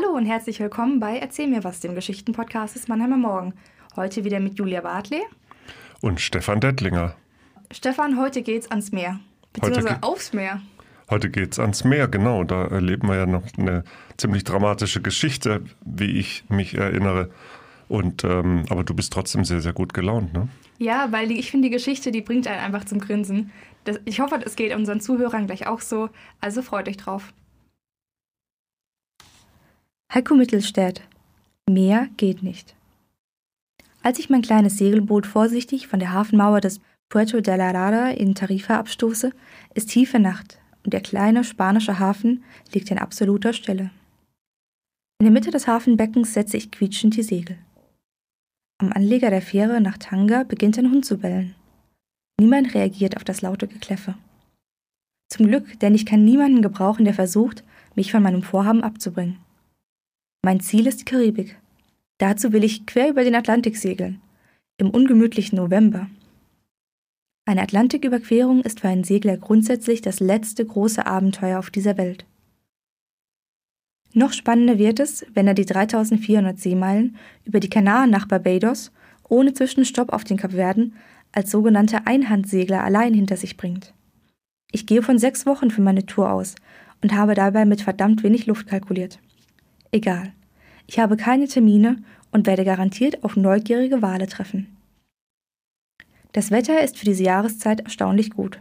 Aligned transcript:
Hallo 0.00 0.16
und 0.16 0.26
herzlich 0.26 0.60
willkommen 0.60 1.00
bei 1.00 1.18
Erzähl 1.18 1.48
mir 1.48 1.64
was, 1.64 1.80
dem 1.80 1.96
Geschichtenpodcast 1.96 2.76
des 2.76 2.86
Mannheimer 2.86 3.16
Morgen. 3.16 3.54
Heute 3.96 4.22
wieder 4.22 4.38
mit 4.38 4.56
Julia 4.56 4.80
Bartley. 4.80 5.22
Und 6.00 6.20
Stefan 6.20 6.60
Dettlinger. 6.60 7.16
Stefan, 7.72 8.16
heute 8.16 8.42
geht's 8.42 8.70
ans 8.70 8.92
Meer. 8.92 9.18
Beziehungsweise 9.52 9.88
Heute 9.96 10.02
aufs 10.04 10.32
Meer. 10.32 10.62
Heute 11.10 11.30
geht's 11.30 11.58
ans 11.58 11.82
Meer, 11.82 12.06
genau. 12.06 12.44
Da 12.44 12.66
erleben 12.66 13.08
wir 13.08 13.16
ja 13.16 13.26
noch 13.26 13.42
eine 13.56 13.82
ziemlich 14.16 14.44
dramatische 14.44 15.02
Geschichte, 15.02 15.64
wie 15.84 16.12
ich 16.20 16.44
mich 16.48 16.74
erinnere. 16.76 17.30
Und 17.88 18.22
ähm, 18.22 18.66
aber 18.68 18.84
du 18.84 18.94
bist 18.94 19.12
trotzdem 19.12 19.44
sehr, 19.44 19.60
sehr 19.60 19.72
gut 19.72 19.94
gelaunt, 19.94 20.32
ne? 20.32 20.48
Ja, 20.78 21.10
weil 21.10 21.26
die, 21.26 21.40
ich 21.40 21.50
finde, 21.50 21.70
die 21.70 21.74
Geschichte, 21.74 22.12
die 22.12 22.20
bringt 22.20 22.46
einen 22.46 22.60
einfach 22.60 22.84
zum 22.84 23.00
Grinsen. 23.00 23.50
Das, 23.82 23.98
ich 24.04 24.20
hoffe, 24.20 24.38
es 24.46 24.54
geht 24.54 24.72
unseren 24.76 25.00
Zuhörern 25.00 25.48
gleich 25.48 25.66
auch 25.66 25.80
so. 25.80 26.08
Also 26.40 26.62
freut 26.62 26.86
euch 26.86 26.98
drauf. 26.98 27.32
Heiko 30.12 30.34
Mittelstädt. 30.34 31.02
Mehr 31.68 32.08
geht 32.16 32.42
nicht. 32.42 32.74
Als 34.02 34.18
ich 34.18 34.30
mein 34.30 34.40
kleines 34.40 34.78
Segelboot 34.78 35.26
vorsichtig 35.26 35.86
von 35.86 35.98
der 35.98 36.14
Hafenmauer 36.14 36.62
des 36.62 36.80
Puerto 37.10 37.42
de 37.42 37.56
la 37.56 37.72
Rada 37.72 38.08
in 38.08 38.34
Tarifa 38.34 38.78
abstoße, 38.78 39.32
ist 39.74 39.90
tiefe 39.90 40.18
Nacht 40.18 40.58
und 40.82 40.94
der 40.94 41.02
kleine 41.02 41.44
spanische 41.44 41.98
Hafen 41.98 42.42
liegt 42.72 42.90
in 42.90 42.98
absoluter 42.98 43.52
Stille. 43.52 43.90
In 45.20 45.24
der 45.24 45.30
Mitte 45.30 45.50
des 45.50 45.66
Hafenbeckens 45.66 46.32
setze 46.32 46.56
ich 46.56 46.70
quietschend 46.70 47.14
die 47.14 47.22
Segel. 47.22 47.58
Am 48.78 48.92
Anleger 48.92 49.28
der 49.28 49.42
Fähre 49.42 49.82
nach 49.82 49.98
Tanga 49.98 50.44
beginnt 50.44 50.78
ein 50.78 50.90
Hund 50.90 51.04
zu 51.04 51.18
bellen. 51.18 51.54
Niemand 52.40 52.72
reagiert 52.72 53.14
auf 53.14 53.24
das 53.24 53.42
laute 53.42 53.68
Gekläffe. 53.68 54.14
Zum 55.28 55.48
Glück, 55.48 55.78
denn 55.80 55.94
ich 55.94 56.06
kann 56.06 56.24
niemanden 56.24 56.62
gebrauchen, 56.62 57.04
der 57.04 57.14
versucht, 57.14 57.62
mich 57.94 58.10
von 58.10 58.22
meinem 58.22 58.42
Vorhaben 58.42 58.82
abzubringen. 58.82 59.36
Mein 60.42 60.60
Ziel 60.60 60.86
ist 60.86 61.00
die 61.00 61.04
Karibik. 61.04 61.58
Dazu 62.18 62.52
will 62.52 62.64
ich 62.64 62.86
quer 62.86 63.10
über 63.10 63.24
den 63.24 63.34
Atlantik 63.34 63.76
segeln. 63.76 64.20
Im 64.76 64.90
ungemütlichen 64.90 65.56
November. 65.56 66.08
Eine 67.44 67.62
Atlantiküberquerung 67.62 68.62
ist 68.62 68.80
für 68.80 68.88
einen 68.88 69.04
Segler 69.04 69.36
grundsätzlich 69.36 70.00
das 70.00 70.20
letzte 70.20 70.64
große 70.64 71.06
Abenteuer 71.06 71.58
auf 71.58 71.70
dieser 71.70 71.96
Welt. 71.96 72.24
Noch 74.12 74.32
spannender 74.32 74.78
wird 74.78 75.00
es, 75.00 75.26
wenn 75.34 75.46
er 75.46 75.54
die 75.54 75.66
3400 75.66 76.58
Seemeilen 76.58 77.16
über 77.44 77.60
die 77.60 77.70
Kanaren 77.70 78.10
nach 78.10 78.26
Barbados 78.26 78.92
ohne 79.28 79.54
Zwischenstopp 79.54 80.12
auf 80.12 80.24
den 80.24 80.36
Kapverden 80.36 80.94
als 81.32 81.50
sogenannter 81.50 82.06
Einhandsegler 82.06 82.84
allein 82.84 83.12
hinter 83.12 83.36
sich 83.36 83.56
bringt. 83.56 83.92
Ich 84.70 84.86
gehe 84.86 85.02
von 85.02 85.18
sechs 85.18 85.46
Wochen 85.46 85.70
für 85.70 85.82
meine 85.82 86.06
Tour 86.06 86.30
aus 86.32 86.54
und 87.02 87.12
habe 87.12 87.34
dabei 87.34 87.64
mit 87.64 87.82
verdammt 87.82 88.22
wenig 88.22 88.46
Luft 88.46 88.66
kalkuliert. 88.66 89.18
Egal. 89.90 90.32
Ich 90.86 90.98
habe 90.98 91.16
keine 91.16 91.48
Termine 91.48 92.02
und 92.30 92.46
werde 92.46 92.64
garantiert 92.64 93.24
auf 93.24 93.36
neugierige 93.36 94.02
Wale 94.02 94.26
treffen. 94.26 94.76
Das 96.32 96.50
Wetter 96.50 96.82
ist 96.82 96.98
für 96.98 97.06
diese 97.06 97.24
Jahreszeit 97.24 97.80
erstaunlich 97.80 98.30
gut. 98.30 98.60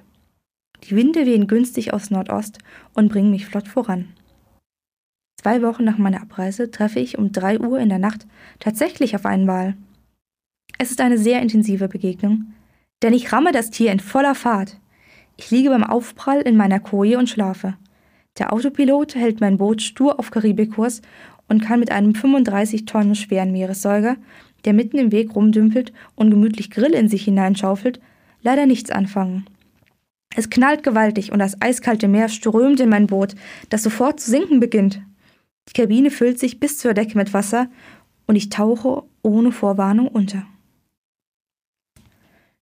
Die 0.84 0.96
Winde 0.96 1.26
wehen 1.26 1.48
günstig 1.48 1.94
aus 1.94 2.12
Nordost 2.12 2.60
und 2.94 3.10
bringen 3.10 3.32
mich 3.32 3.46
flott 3.46 3.68
voran. 3.68 4.14
Zwei 5.42 5.62
Wochen 5.62 5.84
nach 5.84 5.98
meiner 5.98 6.22
Abreise 6.22 6.72
treffe 6.72 7.00
ich 7.00 7.18
um 7.18 7.32
drei 7.32 7.60
Uhr 7.60 7.80
in 7.80 7.90
der 7.90 8.00
Nacht 8.00 8.26
tatsächlich 8.60 9.16
auf 9.16 9.26
einen 9.26 9.48
Wal. 9.48 9.76
Es 10.78 10.92
ist 10.92 11.02
eine 11.02 11.18
sehr 11.18 11.42
intensive 11.42 11.88
Begegnung, 11.88 12.54
denn 13.04 13.14
ich 13.14 13.32
ramme 13.32 13.52
das 13.52 13.70
Tier 13.70 13.92
in 13.92 14.00
voller 14.00 14.36
Fahrt. 14.36 14.78
Ich 15.36 15.52
liege 15.52 15.70
beim 15.70 15.84
Aufprall 15.84 16.42
in 16.42 16.58
meiner 16.58 16.80
Koje 16.80 17.18
und 17.18 17.30
schlafe. 17.30 17.76
Der 18.38 18.54
Autopilot 18.54 19.16
hält 19.16 19.42
mein 19.42 19.58
Boot 19.58 19.82
stur 19.82 20.20
auf 20.20 20.32
Karibikkurs 20.32 21.02
und 21.48 21.64
kann 21.64 21.80
mit 21.80 21.92
einem 21.92 22.14
35 22.14 22.86
Tonnen 22.86 23.16
schweren 23.16 23.52
Meeressäuger, 23.52 24.18
der 24.66 24.74
mitten 24.74 24.98
im 24.98 25.12
Weg 25.12 25.36
rumdümpelt 25.36 25.94
und 26.16 26.30
gemütlich 26.30 26.70
Grill 26.70 26.94
in 26.94 27.08
sich 27.08 27.24
hineinschaufelt, 27.24 28.00
leider 28.42 28.66
nichts 28.66 28.92
anfangen. 28.92 29.46
Es 30.36 30.50
knallt 30.50 30.84
gewaltig 30.84 31.32
und 31.32 31.40
das 31.40 31.62
eiskalte 31.62 32.08
Meer 32.08 32.30
strömt 32.30 32.80
in 32.80 32.90
mein 32.90 33.08
Boot, 33.08 33.34
das 33.70 33.82
sofort 33.82 34.20
zu 34.20 34.30
sinken 34.30 34.60
beginnt. 34.60 35.02
Die 35.70 35.74
Kabine 35.74 36.12
füllt 36.12 36.38
sich 36.40 36.60
bis 36.60 36.78
zur 36.78 36.94
Decke 36.94 37.18
mit 37.18 37.34
Wasser 37.34 37.70
und 38.28 38.36
ich 38.36 38.50
tauche 38.50 39.04
ohne 39.24 39.52
Vorwarnung 39.52 40.08
unter. 40.08 40.46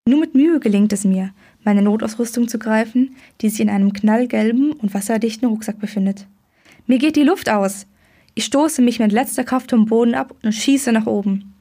Nur 0.06 0.20
mit 0.20 0.34
Mühe 0.34 0.60
gelingt 0.60 0.92
es 0.92 1.04
mir, 1.04 1.32
meine 1.64 1.82
Notausrüstung 1.82 2.48
zu 2.48 2.58
greifen, 2.58 3.16
die 3.40 3.48
sich 3.48 3.60
in 3.60 3.70
einem 3.70 3.92
knallgelben 3.92 4.72
und 4.72 4.94
wasserdichten 4.94 5.48
Rucksack 5.48 5.80
befindet. 5.80 6.26
Mir 6.86 6.98
geht 6.98 7.16
die 7.16 7.22
Luft 7.22 7.50
aus. 7.50 7.86
Ich 8.34 8.44
stoße 8.44 8.82
mich 8.82 8.98
mit 8.98 9.12
letzter 9.12 9.44
Kraft 9.44 9.70
vom 9.70 9.86
Boden 9.86 10.14
ab 10.14 10.34
und 10.42 10.52
schieße 10.52 10.92
nach 10.92 11.06
oben. 11.06 11.54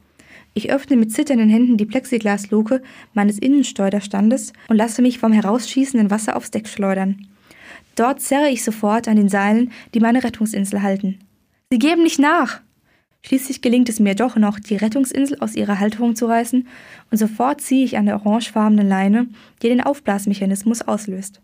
Ich 0.54 0.70
öffne 0.70 0.96
mit 0.96 1.12
zitternden 1.12 1.48
Händen 1.48 1.76
die 1.76 1.86
Plexiglasluke 1.86 2.82
meines 3.12 3.38
Innensteuerstandes 3.38 4.52
und 4.68 4.76
lasse 4.76 5.02
mich 5.02 5.18
vom 5.18 5.32
herausschießenden 5.32 6.10
Wasser 6.10 6.36
aufs 6.36 6.52
Deck 6.52 6.68
schleudern. 6.68 7.26
Dort 7.96 8.20
zerre 8.20 8.50
ich 8.50 8.62
sofort 8.64 9.08
an 9.08 9.16
den 9.16 9.28
Seilen, 9.28 9.72
die 9.94 10.00
meine 10.00 10.22
Rettungsinsel 10.22 10.82
halten. 10.82 11.18
Sie 11.70 11.78
geben 11.78 12.02
nicht 12.02 12.18
nach. 12.18 12.60
Schließlich 13.26 13.62
gelingt 13.62 13.88
es 13.88 14.00
mir 14.00 14.14
doch 14.14 14.36
noch, 14.36 14.60
die 14.60 14.76
Rettungsinsel 14.76 15.38
aus 15.40 15.54
ihrer 15.54 15.80
Halterung 15.80 16.14
zu 16.14 16.26
reißen, 16.26 16.68
und 17.10 17.16
sofort 17.16 17.62
ziehe 17.62 17.84
ich 17.84 17.96
an 17.96 18.04
der 18.04 18.16
orangefarbenen 18.16 18.86
Leine, 18.86 19.28
die 19.62 19.68
den 19.68 19.80
Aufblasmechanismus 19.80 20.82
auslöst. 20.82 21.40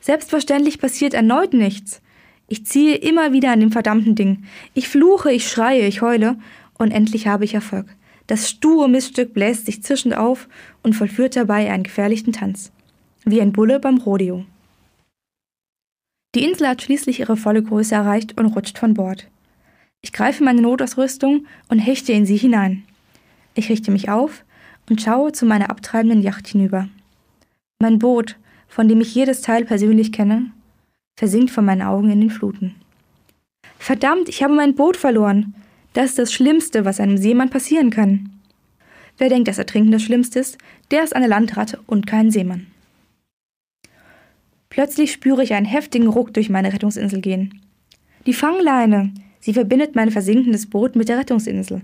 Selbstverständlich 0.00 0.78
passiert 0.78 1.14
erneut 1.14 1.54
nichts. 1.54 2.02
Ich 2.48 2.66
ziehe 2.66 2.96
immer 2.96 3.32
wieder 3.32 3.50
an 3.50 3.60
dem 3.60 3.72
verdammten 3.72 4.14
Ding. 4.14 4.44
Ich 4.74 4.88
fluche, 4.88 5.32
ich 5.32 5.48
schreie, 5.48 5.86
ich 5.86 6.02
heule, 6.02 6.36
und 6.76 6.90
endlich 6.90 7.26
habe 7.28 7.46
ich 7.46 7.54
Erfolg. 7.54 7.86
Das 8.26 8.50
sture 8.50 8.88
Miststück 8.88 9.32
bläst 9.32 9.64
sich 9.64 9.82
zischend 9.82 10.14
auf 10.14 10.48
und 10.82 10.94
vollführt 10.94 11.34
dabei 11.34 11.70
einen 11.70 11.84
gefährlichen 11.84 12.34
Tanz. 12.34 12.72
Wie 13.24 13.40
ein 13.40 13.52
Bulle 13.52 13.80
beim 13.80 13.98
Rodeo. 13.98 14.44
Die 16.34 16.44
Insel 16.44 16.68
hat 16.68 16.82
schließlich 16.82 17.20
ihre 17.20 17.36
volle 17.38 17.62
Größe 17.62 17.94
erreicht 17.94 18.38
und 18.38 18.46
rutscht 18.46 18.78
von 18.78 18.94
Bord. 18.94 19.28
Ich 20.02 20.12
greife 20.12 20.42
meine 20.42 20.60
Notausrüstung 20.60 21.46
und 21.68 21.78
hechte 21.78 22.12
in 22.12 22.26
sie 22.26 22.36
hinein. 22.36 22.84
Ich 23.54 23.70
richte 23.70 23.90
mich 23.90 24.10
auf 24.10 24.44
und 24.90 25.00
schaue 25.00 25.32
zu 25.32 25.46
meiner 25.46 25.70
abtreibenden 25.70 26.22
Yacht 26.22 26.48
hinüber. 26.48 26.88
Mein 27.80 27.98
Boot, 27.98 28.36
von 28.68 28.88
dem 28.88 29.00
ich 29.00 29.14
jedes 29.14 29.42
Teil 29.42 29.64
persönlich 29.64 30.12
kenne, 30.12 30.50
versinkt 31.16 31.50
vor 31.50 31.62
meinen 31.62 31.82
Augen 31.82 32.10
in 32.10 32.20
den 32.20 32.30
Fluten. 32.30 32.74
Verdammt, 33.78 34.28
ich 34.28 34.42
habe 34.42 34.54
mein 34.54 34.74
Boot 34.74 34.96
verloren. 34.96 35.54
Das 35.92 36.10
ist 36.10 36.18
das 36.18 36.32
Schlimmste, 36.32 36.84
was 36.84 37.00
einem 37.00 37.16
Seemann 37.16 37.50
passieren 37.50 37.90
kann. 37.90 38.30
Wer 39.18 39.28
denkt, 39.28 39.46
dass 39.48 39.58
Ertrinken 39.58 39.92
das 39.92 40.02
Schlimmste 40.02 40.40
ist, 40.40 40.58
der 40.90 41.04
ist 41.04 41.14
eine 41.14 41.26
Landratte 41.28 41.80
und 41.86 42.06
kein 42.06 42.30
Seemann. 42.30 42.66
Plötzlich 44.70 45.12
spüre 45.12 45.44
ich 45.44 45.52
einen 45.52 45.66
heftigen 45.66 46.08
Ruck 46.08 46.32
durch 46.32 46.48
meine 46.48 46.72
Rettungsinsel 46.72 47.20
gehen. 47.20 47.60
Die 48.26 48.32
Fangleine! 48.32 49.12
Sie 49.42 49.52
verbindet 49.52 49.96
mein 49.96 50.12
versinkendes 50.12 50.70
Boot 50.70 50.94
mit 50.94 51.08
der 51.08 51.18
Rettungsinsel. 51.18 51.82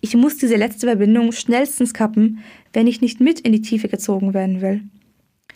Ich 0.00 0.16
muss 0.16 0.38
diese 0.38 0.56
letzte 0.56 0.88
Verbindung 0.88 1.30
schnellstens 1.30 1.94
kappen, 1.94 2.40
wenn 2.72 2.88
ich 2.88 3.00
nicht 3.00 3.20
mit 3.20 3.38
in 3.40 3.52
die 3.52 3.62
Tiefe 3.62 3.88
gezogen 3.88 4.34
werden 4.34 4.60
will. 4.60 4.82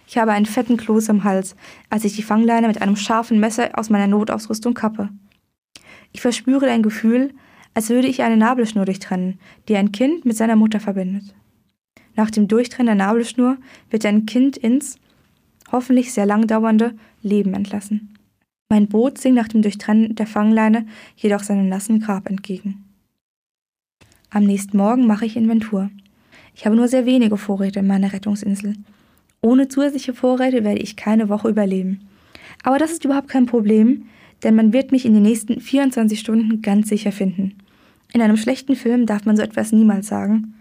Ich 0.07 0.17
habe 0.17 0.31
einen 0.31 0.47
fetten 0.47 0.77
Kloß 0.77 1.11
am 1.11 1.25
Hals, 1.25 1.57
als 1.89 2.05
ich 2.05 2.15
die 2.15 2.23
Fangleine 2.23 2.69
mit 2.69 2.81
einem 2.81 2.95
scharfen 2.95 3.41
Messer 3.41 3.77
aus 3.77 3.91
meiner 3.91 4.07
Notausrüstung 4.07 4.75
kappe. 4.75 5.09
Ich 6.13 6.21
verspüre 6.21 6.71
ein 6.71 6.85
Gefühl, 6.85 7.33
als 7.75 7.91
würde 7.91 8.07
ich 8.07 8.23
eine 8.23 8.37
Nabelschnur 8.37 8.85
durchtrennen, 8.85 9.41
die 9.69 9.77
ein 9.77 9.91
Kind 9.91 10.25
mit 10.25 10.37
seiner 10.37 10.57
Mutter 10.57 10.79
verbindet. 10.79 11.35
Nach 12.15 12.31
dem 12.31 12.47
Durchtrennen 12.47 12.97
der 12.97 13.07
Nabelschnur 13.07 13.57
wird 13.91 14.07
ein 14.07 14.25
Kind 14.25 14.57
ins, 14.57 14.99
hoffentlich 15.73 16.13
sehr 16.13 16.27
lang 16.27 16.47
dauernde, 16.47 16.95
Leben 17.23 17.55
entlassen. 17.55 18.17
Mein 18.71 18.87
Boot 18.87 19.19
sinkt 19.19 19.37
nach 19.37 19.49
dem 19.49 19.63
Durchtrennen 19.63 20.15
der 20.15 20.29
Fangleine 20.29 20.87
jedoch 21.17 21.43
seinem 21.43 21.69
nassen 21.69 21.99
Grab 21.99 22.31
entgegen. 22.31 22.85
Am 24.31 24.45
nächsten 24.45 24.77
Morgen 24.77 25.09
mache 25.09 25.27
ich 25.27 25.37
Inventur. 25.37 25.91
Ich 26.55 26.67
habe 26.67 26.77
nur 26.77 26.87
sehr 26.87 27.05
wenige 27.05 27.37
Vorräte 27.37 27.81
in 27.81 27.89
meiner 27.89 28.13
Rettungsinsel. 28.13 28.75
Ohne 29.43 29.67
zusätzliche 29.67 30.15
Vorräte 30.15 30.63
werde 30.63 30.81
ich 30.81 30.95
keine 30.95 31.29
Woche 31.29 31.49
überleben. 31.49 32.07
Aber 32.63 32.79
das 32.79 32.93
ist 32.93 33.05
überhaupt 33.05 33.29
kein 33.29 33.47
Problem, 33.47 34.05
denn 34.45 34.55
man 34.55 34.73
wird 34.73 34.93
mich 34.93 35.05
in 35.05 35.15
den 35.15 35.25
nächsten 35.25 35.61
24 35.61 36.21
Stunden 36.21 36.63
ganz 36.63 36.89
sicher 36.89 37.11
finden. 37.11 37.57
In 38.13 38.23
einem 38.23 38.37
schlechten 38.37 38.77
Film 38.77 39.05
darf 39.05 39.25
man 39.25 39.37
so 39.37 39.43
etwas 39.43 39.73
niemals 39.73 40.07
sagen, 40.07 40.55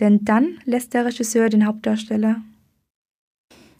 denn 0.00 0.24
dann 0.24 0.58
lässt 0.64 0.94
der 0.94 1.04
Regisseur 1.04 1.48
den 1.48 1.66
Hauptdarsteller 1.66 2.42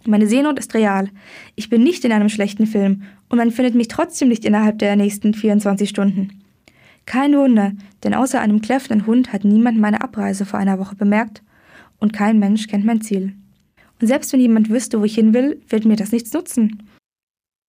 meine 0.06 0.26
Seenot 0.26 0.58
ist 0.58 0.74
real. 0.74 1.08
Ich 1.54 1.68
bin 1.68 1.82
nicht 1.82 2.04
in 2.04 2.12
einem 2.12 2.28
schlechten 2.28 2.66
Film 2.66 3.02
und 3.28 3.38
man 3.38 3.50
findet 3.50 3.74
mich 3.74 3.88
trotzdem 3.88 4.28
nicht 4.28 4.44
innerhalb 4.44 4.78
der 4.78 4.96
nächsten 4.96 5.34
24 5.34 5.88
Stunden. 5.88 6.42
Kein 7.06 7.36
Wunder, 7.36 7.72
denn 8.04 8.14
außer 8.14 8.40
einem 8.40 8.60
kläffenden 8.60 9.06
Hund 9.06 9.32
hat 9.32 9.44
niemand 9.44 9.78
meine 9.78 10.02
Abreise 10.02 10.46
vor 10.46 10.58
einer 10.58 10.78
Woche 10.78 10.94
bemerkt 10.94 11.42
und 11.98 12.12
kein 12.12 12.38
Mensch 12.38 12.66
kennt 12.66 12.84
mein 12.84 13.00
Ziel. 13.00 13.34
Und 14.00 14.06
selbst 14.06 14.32
wenn 14.32 14.40
jemand 14.40 14.70
wüsste, 14.70 15.00
wo 15.00 15.04
ich 15.04 15.14
hin 15.14 15.34
will, 15.34 15.60
wird 15.68 15.84
mir 15.84 15.96
das 15.96 16.12
nichts 16.12 16.32
nutzen. 16.32 16.82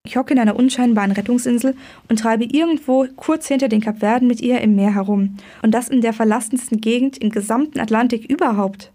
Ich 0.06 0.16
hocke 0.16 0.34
in 0.34 0.40
einer 0.40 0.56
unscheinbaren 0.56 1.12
Rettungsinsel 1.12 1.74
und 2.08 2.18
treibe 2.18 2.44
irgendwo 2.44 3.06
kurz 3.16 3.48
hinter 3.48 3.68
den 3.68 3.80
Kapverden 3.80 4.28
mit 4.28 4.40
ihr 4.40 4.60
im 4.60 4.74
Meer 4.74 4.94
herum. 4.94 5.38
Und 5.62 5.72
das 5.72 5.88
in 5.88 6.02
der 6.02 6.12
verlassensten 6.12 6.80
Gegend 6.80 7.16
im 7.18 7.30
gesamten 7.30 7.80
Atlantik 7.80 8.30
überhaupt. 8.30 8.92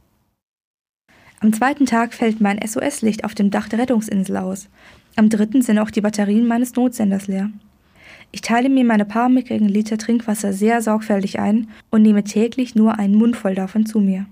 Am 1.42 1.54
zweiten 1.54 1.86
Tag 1.86 2.14
fällt 2.14 2.42
mein 2.42 2.60
SOS-Licht 2.62 3.24
auf 3.24 3.34
dem 3.34 3.50
Dach 3.50 3.70
der 3.70 3.80
Rettungsinsel 3.80 4.36
aus. 4.36 4.68
Am 5.16 5.30
dritten 5.30 5.62
sind 5.62 5.80
auch 5.80 5.90
die 5.90 6.02
Batterien 6.02 6.46
meines 6.46 6.76
Notsenders 6.76 7.28
leer. 7.28 7.50
Ich 8.32 8.42
teile 8.42 8.68
mir 8.68 8.84
meine 8.84 9.06
paar 9.06 9.30
mickrigen 9.30 9.70
Liter 9.70 9.98
Trinkwasser 9.98 10.52
sehr 10.52 10.82
sorgfältig 10.82 11.40
ein 11.40 11.70
und 11.92 12.02
nehme 12.02 12.26
täglich 12.26 12.76
nur 12.76 13.00
einen 13.00 13.16
Mund 13.16 13.38
voll 13.38 13.56
davon 13.56 13.86
zu 13.86 14.02
mir. 14.02 14.26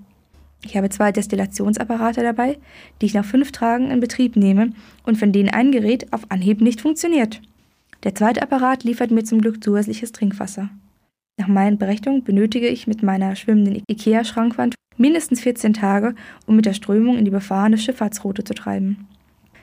Ich 0.65 0.75
habe 0.75 0.89
zwei 0.89 1.13
Destillationsapparate 1.13 2.21
dabei, 2.24 2.57
die 3.00 3.06
ich 3.06 3.13
nach 3.13 3.25
fünf 3.25 3.53
Tagen 3.53 3.89
in 3.89 4.01
Betrieb 4.01 4.36
nehme 4.36 4.71
und 5.03 5.18
von 5.18 5.31
denen 5.31 5.50
ein 5.50 5.71
Gerät 5.71 6.12
auf 6.12 6.30
Anhieb 6.30 6.60
nicht 6.60 6.81
funktioniert. 6.81 7.42
Der 8.03 8.15
zweite 8.15 8.42
Apparat 8.42 8.83
liefert 8.83 9.12
mir 9.12 9.24
zum 9.24 9.39
Glück 9.39 9.63
zusätzliches 9.63 10.12
Trinkwasser. 10.12 10.69
Nach 11.39 11.48
meinen 11.48 11.77
Berechnungen 11.77 12.24
benötige 12.24 12.68
ich 12.68 12.86
mit 12.86 13.01
meiner 13.01 13.36
schwimmenden 13.36 13.83
IKEA-Schrankwand 13.88 14.75
mindestens 14.98 15.42
14 15.42 15.74
Tage, 15.74 16.16
um 16.46 16.56
mit 16.56 16.66
der 16.66 16.74
Strömung 16.74 17.18
in 17.18 17.26
die 17.26 17.32
befahrene 17.32 17.78
Schifffahrtsroute 17.78 18.44
zu 18.44 18.54
treiben. 18.54 19.08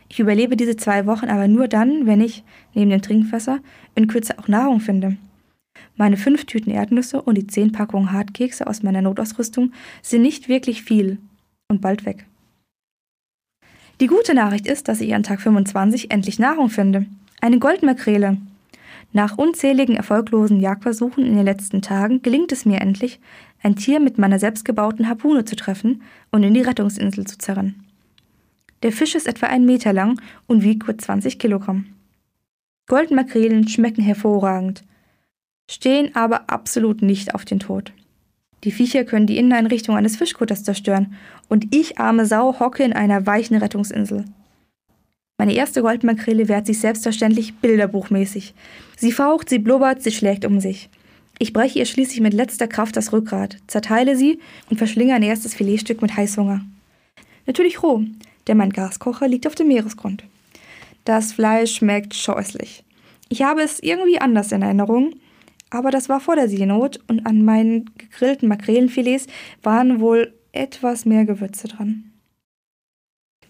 Ich 0.08 0.20
überlebe 0.20 0.56
diese 0.56 0.76
zwei 0.76 1.06
Wochen 1.06 1.26
aber 1.26 1.48
nur 1.48 1.68
dann, 1.68 2.06
wenn 2.06 2.20
ich, 2.20 2.44
neben 2.74 2.90
dem 2.90 3.02
Trinkwasser, 3.02 3.60
in 3.94 4.06
Kürze 4.06 4.38
auch 4.38 4.48
Nahrung 4.48 4.80
finde. 4.80 5.16
Meine 5.96 6.16
fünf 6.16 6.44
Tüten 6.44 6.70
Erdnüsse 6.70 7.22
und 7.22 7.36
die 7.36 7.46
zehn 7.46 7.72
Packungen 7.72 8.12
Hartkekse 8.12 8.66
aus 8.66 8.82
meiner 8.82 9.02
Notausrüstung 9.02 9.72
sind 10.02 10.22
nicht 10.22 10.48
wirklich 10.48 10.82
viel 10.82 11.18
und 11.68 11.80
bald 11.80 12.04
weg. 12.04 12.26
Die 14.00 14.06
gute 14.08 14.34
Nachricht 14.34 14.66
ist, 14.66 14.88
dass 14.88 15.00
ich 15.00 15.14
an 15.14 15.22
Tag 15.22 15.40
25 15.40 16.10
endlich 16.10 16.38
Nahrung 16.38 16.68
finde. 16.68 17.06
Eine 17.40 17.58
Goldmakrele. 17.58 18.38
Nach 19.16 19.38
unzähligen 19.38 19.94
erfolglosen 19.94 20.58
Jagdversuchen 20.58 21.24
in 21.24 21.36
den 21.36 21.44
letzten 21.44 21.82
Tagen 21.82 22.20
gelingt 22.22 22.50
es 22.50 22.66
mir 22.66 22.80
endlich, 22.80 23.20
ein 23.62 23.76
Tier 23.76 24.00
mit 24.00 24.18
meiner 24.18 24.40
selbstgebauten 24.40 25.08
Harpune 25.08 25.44
zu 25.44 25.54
treffen 25.54 26.02
und 26.32 26.42
in 26.42 26.52
die 26.52 26.62
Rettungsinsel 26.62 27.24
zu 27.24 27.38
zerren. 27.38 27.84
Der 28.82 28.90
Fisch 28.90 29.14
ist 29.14 29.28
etwa 29.28 29.46
einen 29.46 29.66
Meter 29.66 29.92
lang 29.92 30.20
und 30.48 30.64
wiegt 30.64 30.84
gut 30.84 31.00
20 31.00 31.38
Kilogramm. 31.38 31.86
Goldmakrelen 32.88 33.68
schmecken 33.68 34.02
hervorragend 34.02 34.82
stehen 35.70 36.14
aber 36.16 36.50
absolut 36.50 37.00
nicht 37.00 37.36
auf 37.36 37.44
den 37.44 37.60
Tod. 37.60 37.92
Die 38.64 38.72
Viecher 38.72 39.04
können 39.04 39.28
die 39.28 39.38
Inneneinrichtung 39.38 39.96
eines 39.96 40.16
Fischkutters 40.16 40.64
zerstören 40.64 41.14
und 41.48 41.72
ich, 41.72 41.98
arme 41.98 42.26
Sau, 42.26 42.58
hocke 42.58 42.82
in 42.82 42.92
einer 42.92 43.26
weichen 43.26 43.56
Rettungsinsel. 43.56 44.24
Meine 45.38 45.54
erste 45.54 45.82
Goldmakrele 45.82 46.48
wehrt 46.48 46.66
sich 46.66 46.78
selbstverständlich 46.78 47.54
bilderbuchmäßig. 47.56 48.54
Sie 48.96 49.12
faucht, 49.12 49.48
sie 49.48 49.58
blubbert, 49.58 50.02
sie 50.02 50.12
schlägt 50.12 50.44
um 50.44 50.60
sich. 50.60 50.88
Ich 51.38 51.52
breche 51.52 51.80
ihr 51.80 51.86
schließlich 51.86 52.20
mit 52.20 52.32
letzter 52.32 52.68
Kraft 52.68 52.96
das 52.96 53.12
Rückgrat, 53.12 53.56
zerteile 53.66 54.16
sie 54.16 54.38
und 54.70 54.78
verschlinge 54.78 55.14
ein 55.14 55.22
erstes 55.22 55.54
Filetstück 55.54 56.00
mit 56.00 56.16
Heißhunger. 56.16 56.64
Natürlich 57.46 57.82
roh, 57.82 58.02
denn 58.46 58.56
mein 58.56 58.70
Gaskocher 58.70 59.26
liegt 59.26 59.46
auf 59.46 59.56
dem 59.56 59.68
Meeresgrund. 59.68 60.24
Das 61.04 61.32
Fleisch 61.32 61.74
schmeckt 61.74 62.14
scheußlich. 62.14 62.84
Ich 63.28 63.42
habe 63.42 63.62
es 63.62 63.80
irgendwie 63.80 64.20
anders 64.20 64.52
in 64.52 64.62
Erinnerung 64.62 65.14
aber 65.74 65.90
das 65.90 66.08
war 66.08 66.20
vor 66.20 66.36
der 66.36 66.48
Seenot 66.48 67.00
und 67.08 67.26
an 67.26 67.44
meinen 67.44 67.90
gegrillten 67.98 68.48
Makrelenfilets 68.48 69.26
waren 69.64 69.98
wohl 69.98 70.32
etwas 70.52 71.04
mehr 71.04 71.24
Gewürze 71.24 71.66
dran. 71.66 72.12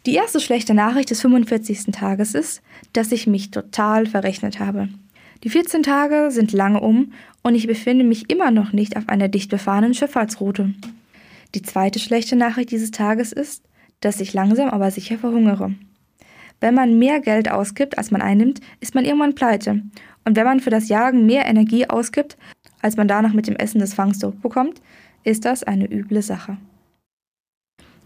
Die 0.07 0.15
erste 0.15 0.39
schlechte 0.39 0.75
Nachricht 0.75 1.11
des 1.11 1.23
45. 1.23 1.87
Tages 1.93 2.35
ist, 2.35 2.61
dass 2.93 3.11
ich 3.11 3.27
mich 3.27 3.51
total 3.51 4.05
verrechnet 4.05 4.61
habe. 4.61 4.91
Die 5.43 5.49
14 5.49 5.83
Tage 5.83 6.31
sind 6.31 6.53
lange 6.53 6.81
um 6.81 7.13
und 7.43 7.55
ich 7.55 7.67
befinde 7.67 8.05
mich 8.05 8.31
immer 8.31 8.51
noch 8.51 8.75
nicht 8.75 8.99
auf 8.99 9.09
einer 9.09 9.29
dicht 9.29 9.51
befahrenen 9.51 9.95
Schifffahrtsroute. 9.95 10.75
Die 11.55 11.63
zweite 11.63 11.99
schlechte 11.99 12.37
Nachricht 12.37 12.71
dieses 12.71 12.91
Tages 12.91 13.33
ist, 13.33 13.65
dass 14.01 14.21
ich 14.21 14.35
langsam 14.35 14.69
aber 14.69 14.91
sicher 14.91 15.17
verhungere. 15.17 15.75
Wenn 16.61 16.75
man 16.75 16.99
mehr 16.99 17.21
Geld 17.21 17.51
ausgibt, 17.51 17.97
als 17.97 18.11
man 18.11 18.21
einnimmt, 18.21 18.61
ist 18.81 18.95
man 18.95 19.07
irgendwann 19.07 19.35
pleite 19.35 19.83
und 20.25 20.37
wenn 20.37 20.45
man 20.45 20.61
für 20.61 20.71
das 20.71 20.89
Jagen 20.89 21.25
mehr 21.25 21.47
Energie 21.47 21.89
ausgibt, 21.89 22.37
als 22.83 22.97
man 22.97 23.09
danach 23.09 23.33
mit 23.33 23.47
dem 23.47 23.57
Essen 23.57 23.79
des 23.79 23.95
Fangs 23.95 24.19
zurückbekommt, 24.19 24.83
ist 25.25 25.47
das 25.47 25.63
eine 25.63 25.91
üble 25.91 26.21
Sache. 26.21 26.59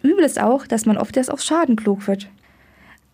Übel 0.02 0.24
ist 0.24 0.40
auch, 0.40 0.66
dass 0.66 0.86
man 0.86 0.96
oft 0.96 1.16
erst 1.16 1.30
aus 1.30 1.44
Schaden 1.44 1.76
klug 1.76 2.06
wird. 2.06 2.28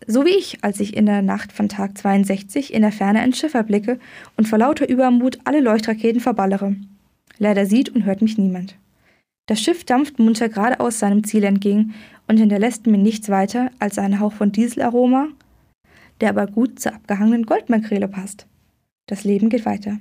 So 0.07 0.25
wie 0.25 0.37
ich, 0.37 0.63
als 0.63 0.79
ich 0.79 0.95
in 0.95 1.07
der 1.07 1.21
Nacht 1.21 1.51
von 1.51 1.69
Tag 1.69 1.97
62 1.97 2.73
in 2.73 2.81
der 2.81 2.91
Ferne 2.91 3.21
ein 3.21 3.33
Schiff 3.33 3.53
erblicke 3.53 3.99
und 4.37 4.47
vor 4.47 4.59
lauter 4.59 4.87
Übermut 4.87 5.39
alle 5.45 5.61
Leuchtraketen 5.61 6.21
verballere. 6.21 6.75
Leider 7.37 7.65
sieht 7.65 7.89
und 7.89 8.05
hört 8.05 8.21
mich 8.21 8.37
niemand. 8.37 8.75
Das 9.47 9.61
Schiff 9.61 9.83
dampft 9.83 10.19
munter 10.19 10.49
geradeaus 10.49 10.99
seinem 10.99 11.23
Ziel 11.23 11.43
entgegen 11.43 11.93
und 12.27 12.37
hinterlässt 12.37 12.87
mir 12.87 12.97
nichts 12.97 13.29
weiter 13.29 13.71
als 13.79 13.97
einen 13.97 14.19
Hauch 14.19 14.33
von 14.33 14.51
Dieselaroma, 14.51 15.27
der 16.21 16.29
aber 16.29 16.47
gut 16.47 16.79
zur 16.79 16.93
abgehangenen 16.93 17.45
Goldmakrele 17.45 18.07
passt. 18.07 18.47
Das 19.07 19.23
Leben 19.23 19.49
geht 19.49 19.65
weiter. 19.65 19.97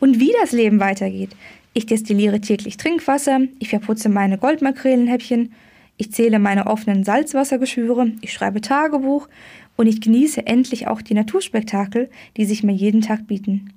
Und 0.00 0.18
wie 0.18 0.32
das 0.40 0.52
Leben 0.52 0.80
weitergeht. 0.80 1.36
Ich 1.76 1.84
destilliere 1.84 2.40
täglich 2.40 2.78
Trinkwasser, 2.78 3.40
ich 3.58 3.68
verputze 3.68 4.08
meine 4.08 4.38
Goldmakrelenhäppchen, 4.38 5.52
ich 5.98 6.10
zähle 6.10 6.38
meine 6.38 6.68
offenen 6.68 7.04
Salzwassergeschwüre, 7.04 8.12
ich 8.22 8.32
schreibe 8.32 8.62
Tagebuch 8.62 9.28
und 9.76 9.86
ich 9.86 10.00
genieße 10.00 10.46
endlich 10.46 10.88
auch 10.88 11.02
die 11.02 11.12
Naturspektakel, 11.12 12.08
die 12.38 12.46
sich 12.46 12.62
mir 12.62 12.72
jeden 12.72 13.02
Tag 13.02 13.26
bieten. 13.26 13.74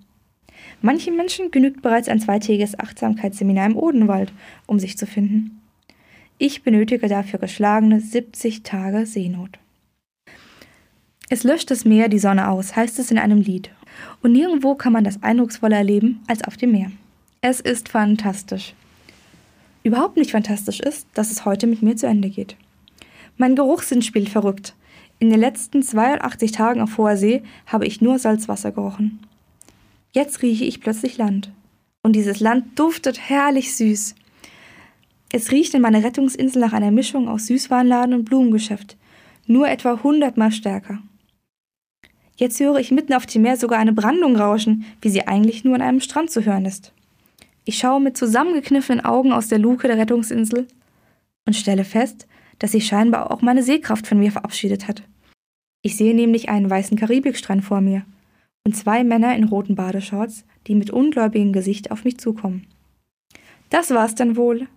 Manchen 0.82 1.18
Menschen 1.18 1.52
genügt 1.52 1.82
bereits 1.82 2.08
ein 2.08 2.22
zweitägiges 2.22 2.80
Achtsamkeitsseminar 2.80 3.66
im 3.66 3.76
Odenwald, 3.76 4.32
um 4.66 4.80
sich 4.80 4.98
zu 4.98 5.06
finden. 5.06 5.60
Ich 6.38 6.64
benötige 6.64 7.10
dafür 7.10 7.40
geschlagene 7.40 8.00
70 8.00 8.64
Tage 8.64 9.06
Seenot. 9.08 9.60
Es 11.28 11.44
löscht 11.44 11.70
das 11.70 11.84
Meer 11.84 12.08
die 12.08 12.18
Sonne 12.18 12.48
aus, 12.48 12.78
heißt 12.78 12.98
es 12.98 13.12
in 13.12 13.18
einem 13.18 13.42
Lied. 13.42 13.72
Und 14.24 14.32
nirgendwo 14.32 14.76
kann 14.76 14.94
man 14.94 15.04
das 15.04 15.22
eindrucksvoller 15.22 15.76
erleben 15.76 16.22
als 16.28 16.46
auf 16.46 16.56
dem 16.56 16.72
Meer. 16.72 16.94
Es 17.42 17.62
ist 17.62 17.88
fantastisch. 17.88 18.74
Überhaupt 19.84 20.18
nicht 20.18 20.32
fantastisch 20.32 20.82
ist, 20.82 21.08
dass 21.14 21.32
es 21.32 21.46
heute 21.46 21.68
mit 21.68 21.82
mir 21.82 21.96
zu 21.96 22.06
Ende 22.06 22.30
geht. 22.30 22.58
Mein 23.38 23.56
Geruchssinn 23.56 24.02
spielt 24.02 24.28
verrückt. 24.28 24.76
In 25.20 25.30
den 25.30 25.40
letzten 25.40 25.82
82 25.82 26.52
Tagen 26.52 26.82
auf 26.82 26.98
hoher 26.98 27.16
See 27.16 27.42
habe 27.66 27.88
ich 27.88 28.02
nur 28.02 28.20
Salzwasser 28.20 28.74
gerochen. 28.74 29.20
Jetzt 30.12 30.42
rieche 30.42 30.66
ich 30.66 30.82
plötzlich 30.82 31.18
Land. 31.18 31.50
Und 32.04 32.18
dieses 32.18 32.42
Land 32.42 32.78
duftet 32.78 33.30
herrlich 33.30 33.74
süß. 33.74 34.16
Es 35.32 35.52
riecht 35.52 35.74
in 35.74 35.82
meiner 35.82 36.04
Rettungsinsel 36.04 36.62
nach 36.62 36.74
einer 36.74 36.92
Mischung 36.92 37.30
aus 37.30 37.46
Süßwarenladen 37.46 38.16
und 38.16 38.26
Blumengeschäft, 38.26 38.98
nur 39.48 39.70
etwa 39.70 40.04
hundertmal 40.04 40.52
stärker. 40.52 41.00
Jetzt 42.36 42.60
höre 42.60 42.80
ich 42.80 42.92
mitten 42.92 43.14
auf 43.14 43.26
dem 43.26 43.44
Meer 43.44 43.56
sogar 43.56 43.80
eine 43.80 43.94
Brandung 43.94 44.36
rauschen, 44.36 44.84
wie 45.02 45.10
sie 45.10 45.26
eigentlich 45.26 45.64
nur 45.64 45.76
an 45.76 45.82
einem 45.82 46.02
Strand 46.02 46.32
zu 46.32 46.44
hören 46.44 46.66
ist. 46.66 46.92
Ich 47.70 47.78
schaue 47.78 48.02
mit 48.02 48.18
zusammengekniffenen 48.18 49.06
Augen 49.06 49.32
aus 49.32 49.48
der 49.48 49.60
Luke 49.60 49.88
der 49.88 50.00
Rettungsinsel 50.00 50.66
und 51.46 51.54
stelle 51.54 51.84
fest, 51.84 52.26
dass 52.58 52.72
sich 52.72 52.88
scheinbar 52.88 53.30
auch 53.30 53.44
meine 53.44 53.62
Sehkraft 53.62 54.08
von 54.08 54.18
mir 54.18 54.32
verabschiedet 54.32 54.88
hat. 54.88 55.04
Ich 55.84 55.96
sehe 55.96 56.16
nämlich 56.16 56.50
einen 56.50 56.68
weißen 56.68 56.98
Karibikstrand 56.98 57.64
vor 57.64 57.80
mir 57.80 58.08
und 58.66 58.76
zwei 58.76 59.04
Männer 59.04 59.36
in 59.36 59.44
roten 59.44 59.76
Badeshorts, 59.76 60.46
die 60.66 60.74
mit 60.74 60.90
ungläubigem 60.90 61.54
Gesicht 61.54 61.92
auf 61.92 62.06
mich 62.06 62.18
zukommen. 62.18 62.66
Das 63.70 63.92
war's 63.92 64.16
dann 64.16 64.36
wohl. 64.36 64.68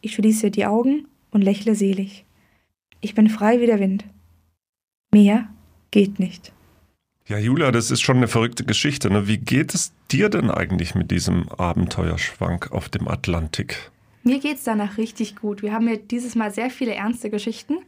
Ich 0.00 0.14
schließe 0.14 0.50
die 0.50 0.66
Augen 0.66 1.06
und 1.30 1.42
lächle 1.42 1.76
selig. 1.76 2.24
Ich 3.00 3.14
bin 3.14 3.28
frei 3.28 3.60
wie 3.60 3.66
der 3.66 3.78
Wind. 3.78 4.04
Mehr 5.12 5.48
geht 5.92 6.18
nicht. 6.18 6.52
Ja, 7.32 7.38
Julia, 7.38 7.72
das 7.72 7.90
ist 7.90 8.02
schon 8.02 8.18
eine 8.18 8.28
verrückte 8.28 8.62
Geschichte. 8.62 9.10
Ne? 9.10 9.26
Wie 9.26 9.38
geht 9.38 9.72
es 9.72 9.94
dir 10.10 10.28
denn 10.28 10.50
eigentlich 10.50 10.94
mit 10.94 11.10
diesem 11.10 11.48
Abenteuerschwank 11.48 12.72
auf 12.72 12.90
dem 12.90 13.08
Atlantik? 13.08 13.90
Mir 14.22 14.38
geht 14.38 14.58
es 14.58 14.64
danach 14.64 14.98
richtig 14.98 15.36
gut. 15.36 15.62
Wir 15.62 15.72
haben 15.72 15.88
ja 15.88 15.96
dieses 15.96 16.34
Mal 16.34 16.52
sehr 16.52 16.68
viele 16.68 16.94
ernste 16.94 17.30
Geschichten 17.30 17.78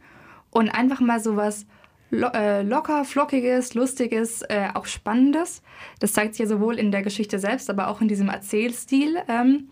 und 0.49 0.69
einfach 0.69 0.99
mal 0.99 1.19
so 1.19 1.35
was 1.35 1.67
lo 2.09 2.29
äh, 2.33 2.63
locker, 2.63 3.05
flockiges, 3.05 3.75
lustiges, 3.75 4.41
äh, 4.41 4.69
auch 4.73 4.87
spannendes. 4.87 5.61
Das 5.99 6.13
zeigt 6.13 6.33
sich 6.33 6.39
ja 6.39 6.47
sowohl 6.47 6.79
in 6.79 6.91
der 6.91 7.03
Geschichte 7.03 7.37
selbst, 7.37 7.69
aber 7.69 7.89
auch 7.89 8.01
in 8.01 8.07
diesem 8.07 8.29
Erzählstil. 8.29 9.17
Ähm, 9.27 9.69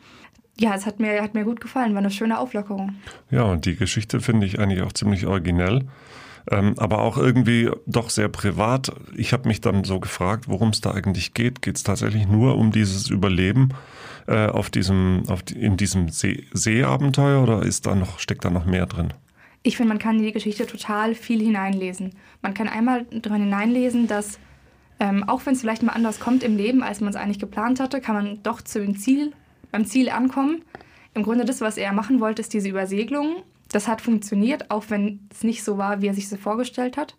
ja, 0.60 0.75
es 0.75 0.86
hat 0.86 1.00
mir, 1.00 1.20
hat 1.20 1.34
mir 1.34 1.46
gut 1.46 1.62
gefallen, 1.62 1.94
war 1.94 2.00
eine 2.01 2.12
schöne 2.12 2.38
Auflockerung. 2.38 2.94
Ja, 3.32 3.46
und 3.46 3.65
die 3.65 3.75
Geschichte 3.75 4.20
finde 4.20 4.46
ich 4.46 4.60
eigentlich 4.60 4.84
auch 4.84 4.94
ziemlich 4.94 5.25
originell 5.25 5.88
ähm, 6.51 6.73
aber 6.77 7.00
auch 7.00 7.17
irgendwie 7.17 7.69
doch 7.85 8.09
sehr 8.09 8.29
privat. 8.29 8.91
Ich 9.15 9.33
habe 9.33 9.47
mich 9.47 9.62
dann 9.62 9.83
so 9.83 10.00
gefragt, 10.00 10.47
worum 10.47 10.69
es 10.69 10.81
da 10.81 10.91
eigentlich 10.91 11.33
geht. 11.33 11.62
Geht 11.62 11.77
es 11.77 11.83
tatsächlich 11.83 12.27
nur 12.27 12.57
um 12.57 12.71
dieses 12.71 13.09
Überleben 13.09 13.69
äh, 14.27 14.47
auf 14.47 14.69
diesem, 14.69 15.23
auf 15.27 15.43
die, 15.43 15.62
in 15.62 15.77
diesem 15.77 16.09
See 16.09 16.45
Seeabenteuer 16.53 17.41
oder 17.41 17.63
ist 17.63 17.85
da 17.85 17.95
noch, 17.95 18.19
steckt 18.19 18.45
da 18.45 18.50
noch 18.50 18.65
mehr 18.65 18.85
drin? 18.85 19.13
Ich 19.63 19.77
finde, 19.77 19.89
man 19.89 20.00
kann 20.00 20.17
in 20.17 20.23
die 20.23 20.33
Geschichte 20.33 20.65
total 20.67 21.15
viel 21.15 21.41
hineinlesen. 21.41 22.12
Man 22.41 22.53
kann 22.53 22.67
einmal 22.67 23.05
daran 23.12 23.41
hineinlesen, 23.41 24.07
dass 24.07 24.39
ähm, 25.00 25.23
auch 25.27 25.45
wenn 25.45 25.53
es 25.53 25.62
vielleicht 25.62 25.83
mal 25.83 25.93
anders 25.93 26.19
kommt 26.19 26.43
im 26.43 26.57
Leben, 26.57 26.83
als 26.83 27.00
man 27.00 27.09
es 27.09 27.15
eigentlich 27.15 27.39
geplant 27.39 27.79
hatte, 27.79 28.01
kann 28.01 28.15
man 28.15 28.43
doch 28.43 28.62
zu 28.62 28.79
dem 28.79 28.97
Ziel, 28.97 29.31
beim 29.71 29.85
Ziel 29.85 30.09
ankommen. 30.09 30.63
Im 31.13 31.23
Grunde 31.23 31.45
das, 31.45 31.62
was 31.62 31.77
er 31.77 31.93
machen 31.93 32.19
wollte, 32.19 32.41
ist 32.41 32.53
diese 32.53 32.69
Übersegelung. 32.69 33.43
Das 33.74 33.88
hat 33.88 34.01
funktioniert, 34.01 34.70
auch 34.70 34.86
wenn 34.89 35.27
es 35.32 35.44
nicht 35.44 35.63
so 35.63 35.80
war, 35.80 36.01
wie 36.01 36.08
er 36.08 36.13
sich 36.13 36.30
so 36.30 36.38
vorgestellt 36.38 36.96
hat. 36.96 37.18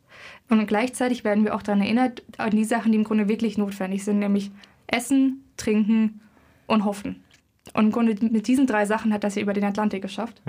Und 0.49 0.65
gleichzeitig 0.69 1.25
werden 1.25 1.45
wir 1.45 1.53
auch 1.53 1.63
daran 1.63 1.83
erinnert, 1.83 2.23
an 2.39 2.53
die 2.53 2.65
Sachen, 2.65 2.93
die 2.93 2.99
im 2.99 3.03
Grunde 3.03 3.29
wirklich 3.29 3.59
notwendig 3.59 4.05
sind, 4.05 4.21
nämlich 4.21 4.53
Essen, 4.87 5.45
Trinken 5.57 6.21
und 6.69 6.85
Hoffen. 6.85 7.25
Und 7.75 7.87
im 7.87 7.93
Grunde 7.93 8.15
mit 8.31 8.47
diesen 8.47 8.67
drei 8.69 8.87
Sachen 8.87 9.13
hat 9.13 9.25
das 9.25 9.35
ja 9.35 9.43
über 9.43 9.53
den 9.53 9.65
Atlantik 9.65 10.01
geschafft. 10.01 10.41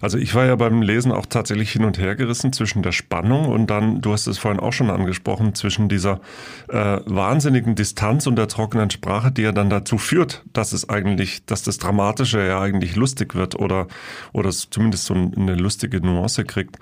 Also 0.00 0.18
ich 0.18 0.34
war 0.34 0.44
ja 0.44 0.56
beim 0.56 0.82
Lesen 0.82 1.12
auch 1.12 1.26
tatsächlich 1.26 1.70
hin 1.70 1.84
und 1.84 1.96
her 1.96 2.16
gerissen 2.16 2.52
zwischen 2.52 2.82
der 2.82 2.90
Spannung 2.90 3.46
und 3.46 3.70
dann, 3.70 4.00
du 4.00 4.12
hast 4.12 4.26
es 4.26 4.36
vorhin 4.36 4.60
auch 4.60 4.72
schon 4.72 4.90
angesprochen, 4.90 5.54
zwischen 5.54 5.88
dieser 5.88 6.20
äh, 6.68 6.98
wahnsinnigen 7.06 7.76
Distanz 7.76 8.26
und 8.26 8.34
der 8.36 8.48
trockenen 8.48 8.90
Sprache, 8.90 9.30
die 9.30 9.42
ja 9.42 9.52
dann 9.52 9.70
dazu 9.70 9.96
führt, 9.96 10.44
dass 10.52 10.72
es 10.72 10.88
eigentlich, 10.88 11.46
dass 11.46 11.62
das 11.62 11.78
Dramatische 11.78 12.44
ja 12.44 12.60
eigentlich 12.60 12.96
lustig 12.96 13.36
wird 13.36 13.54
oder, 13.54 13.86
oder 14.32 14.50
zumindest 14.50 15.04
so 15.04 15.14
eine 15.14 15.54
lustige 15.54 16.00
Nuance 16.00 16.44
kriegt. 16.44 16.80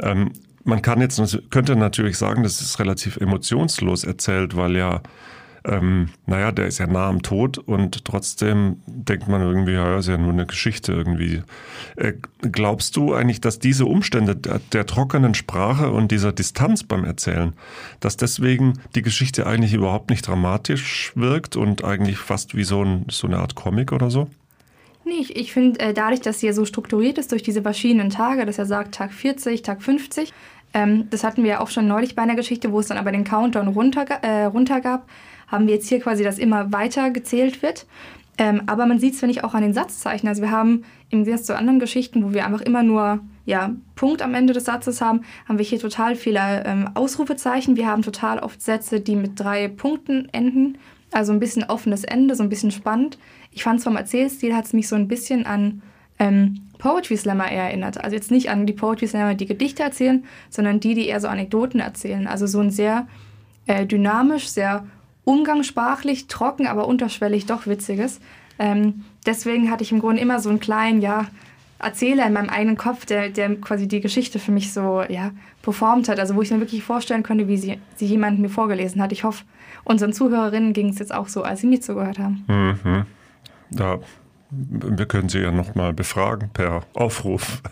Ähm, 0.00 0.30
man 0.64 0.80
kann 0.80 1.00
jetzt, 1.00 1.20
könnte 1.50 1.74
natürlich 1.74 2.16
sagen, 2.16 2.44
das 2.44 2.60
ist 2.60 2.78
relativ 2.78 3.16
emotionslos 3.16 4.04
erzählt, 4.04 4.56
weil 4.56 4.76
ja 4.76 5.02
ähm, 5.64 6.08
naja, 6.26 6.50
der 6.52 6.66
ist 6.66 6.78
ja 6.78 6.86
nah 6.86 7.08
am 7.08 7.22
Tod 7.22 7.58
und 7.58 8.04
trotzdem 8.04 8.82
denkt 8.86 9.28
man 9.28 9.40
irgendwie, 9.40 9.72
ja, 9.72 9.98
ist 9.98 10.08
ja 10.08 10.18
nur 10.18 10.32
eine 10.32 10.46
Geschichte 10.46 10.92
irgendwie. 10.92 11.42
Äh, 11.96 12.14
glaubst 12.40 12.96
du 12.96 13.14
eigentlich, 13.14 13.40
dass 13.40 13.58
diese 13.58 13.86
Umstände 13.86 14.34
der, 14.34 14.60
der, 14.72 14.86
trockenen 14.86 15.34
Sprache 15.34 15.90
und 15.90 16.10
dieser 16.10 16.32
Distanz 16.32 16.82
beim 16.82 17.04
Erzählen, 17.04 17.52
dass 18.00 18.16
deswegen 18.16 18.80
die 18.94 19.02
Geschichte 19.02 19.46
eigentlich 19.46 19.74
überhaupt 19.74 20.10
nicht 20.10 20.26
dramatisch 20.26 21.12
wirkt 21.14 21.56
und 21.56 21.84
eigentlich 21.84 22.18
fast 22.18 22.56
wie 22.56 22.64
so, 22.64 22.84
ein, 22.84 23.06
so 23.10 23.26
eine 23.26 23.38
Art 23.38 23.54
Comic 23.54 23.92
oder 23.92 24.10
so? 24.10 24.28
Nee, 25.04 25.20
ich, 25.20 25.36
ich 25.36 25.52
finde, 25.52 25.80
äh, 25.80 25.94
dadurch, 25.94 26.20
dass 26.20 26.40
sie 26.40 26.46
ja 26.46 26.52
so 26.52 26.64
strukturiert 26.64 27.18
ist 27.18 27.32
durch 27.32 27.42
diese 27.42 27.62
verschiedenen 27.62 28.10
Tage, 28.10 28.46
dass 28.46 28.58
er 28.58 28.66
sagt 28.66 28.94
Tag 28.94 29.12
40, 29.12 29.62
Tag 29.62 29.82
50, 29.82 30.32
ähm, 30.74 31.08
das 31.10 31.24
hatten 31.24 31.42
wir 31.42 31.50
ja 31.50 31.60
auch 31.60 31.68
schon 31.68 31.86
neulich 31.86 32.14
bei 32.14 32.22
einer 32.22 32.36
Geschichte, 32.36 32.72
wo 32.72 32.80
es 32.80 32.86
dann 32.86 32.98
aber 32.98 33.12
den 33.12 33.24
Countdown 33.24 33.68
runter, 33.68 34.04
äh, 34.22 34.44
runter 34.44 34.80
gab, 34.80 35.08
haben 35.52 35.68
wir 35.68 35.74
jetzt 35.74 35.88
hier 35.88 36.00
quasi, 36.00 36.24
dass 36.24 36.38
immer 36.38 36.72
weiter 36.72 37.10
gezählt 37.10 37.62
wird. 37.62 37.86
Ähm, 38.38 38.62
aber 38.66 38.86
man 38.86 38.98
sieht 38.98 39.14
es, 39.14 39.20
finde 39.20 39.34
ich, 39.34 39.44
auch 39.44 39.54
an 39.54 39.62
den 39.62 39.74
Satzzeichen. 39.74 40.26
Also 40.26 40.42
wir 40.42 40.50
haben 40.50 40.84
im 41.10 41.24
Gegensatz 41.24 41.46
zu 41.46 41.56
anderen 41.56 41.78
Geschichten, 41.78 42.24
wo 42.24 42.32
wir 42.32 42.46
einfach 42.46 42.62
immer 42.62 42.82
nur 42.82 43.20
ja, 43.44 43.74
Punkt 43.94 44.22
am 44.22 44.34
Ende 44.34 44.52
des 44.52 44.64
Satzes 44.64 45.00
haben, 45.00 45.22
haben 45.46 45.58
wir 45.58 45.64
hier 45.64 45.78
total 45.78 46.16
viele 46.16 46.64
ähm, 46.64 46.90
Ausrufezeichen. 46.94 47.76
Wir 47.76 47.86
haben 47.86 48.02
total 48.02 48.38
oft 48.38 48.62
Sätze, 48.62 49.00
die 49.00 49.16
mit 49.16 49.38
drei 49.38 49.68
Punkten 49.68 50.28
enden. 50.32 50.78
Also 51.10 51.32
ein 51.32 51.40
bisschen 51.40 51.64
offenes 51.64 52.04
Ende, 52.04 52.34
so 52.34 52.42
ein 52.42 52.48
bisschen 52.48 52.70
spannend. 52.70 53.18
Ich 53.50 53.64
fand 53.64 53.78
es 53.78 53.84
vom 53.84 53.96
Erzählstil, 53.96 54.54
hat 54.54 54.64
es 54.64 54.72
mich 54.72 54.88
so 54.88 54.96
ein 54.96 55.08
bisschen 55.08 55.44
an 55.44 55.82
ähm, 56.18 56.62
Poetry 56.78 57.16
Slammer 57.16 57.50
eher 57.50 57.64
erinnert. 57.64 58.02
Also 58.02 58.16
jetzt 58.16 58.30
nicht 58.30 58.48
an 58.48 58.66
die 58.66 58.72
Poetry 58.72 59.08
Slammer, 59.08 59.34
die 59.34 59.46
Gedichte 59.46 59.82
erzählen, 59.82 60.24
sondern 60.48 60.80
die, 60.80 60.94
die 60.94 61.06
eher 61.06 61.20
so 61.20 61.28
Anekdoten 61.28 61.80
erzählen. 61.80 62.26
Also 62.26 62.46
so 62.46 62.60
ein 62.60 62.70
sehr 62.70 63.06
äh, 63.66 63.86
dynamisch, 63.86 64.48
sehr 64.48 64.86
umgangssprachlich, 65.24 66.26
trocken, 66.26 66.66
aber 66.66 66.86
unterschwellig 66.86 67.46
doch 67.46 67.66
witziges. 67.66 68.20
Ähm, 68.58 69.04
deswegen 69.26 69.70
hatte 69.70 69.82
ich 69.82 69.92
im 69.92 70.00
Grunde 70.00 70.20
immer 70.20 70.40
so 70.40 70.50
einen 70.50 70.60
kleinen, 70.60 71.00
ja, 71.00 71.28
Erzähler 71.82 72.26
in 72.26 72.32
meinem 72.32 72.48
eigenen 72.48 72.76
Kopf, 72.76 73.06
der, 73.06 73.28
der 73.28 73.56
quasi 73.56 73.88
die 73.88 74.00
Geschichte 74.00 74.38
für 74.38 74.52
mich 74.52 74.72
so, 74.72 75.02
ja, 75.08 75.32
performt 75.62 76.08
hat. 76.08 76.20
Also 76.20 76.36
wo 76.36 76.42
ich 76.42 76.50
mir 76.50 76.60
wirklich 76.60 76.84
vorstellen 76.84 77.24
könnte, 77.24 77.48
wie 77.48 77.56
sie, 77.56 77.78
sie 77.96 78.06
jemand 78.06 78.38
mir 78.38 78.48
vorgelesen 78.48 79.02
hat. 79.02 79.10
Ich 79.10 79.24
hoffe, 79.24 79.44
unseren 79.84 80.12
Zuhörerinnen 80.12 80.72
ging 80.72 80.90
es 80.90 81.00
jetzt 81.00 81.12
auch 81.12 81.28
so, 81.28 81.42
als 81.42 81.60
sie 81.60 81.66
mir 81.66 81.80
zugehört 81.80 82.18
haben. 82.18 82.44
Mhm. 82.46 83.06
Ja, 83.70 83.98
wir 84.50 85.06
können 85.06 85.30
Sie 85.30 85.38
ja 85.38 85.50
nochmal 85.50 85.94
befragen 85.94 86.50
per 86.52 86.82
Aufruf. 86.94 87.62